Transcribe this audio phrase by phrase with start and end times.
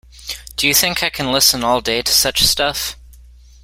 [0.55, 2.95] Do you think I can listen all day to such stuff?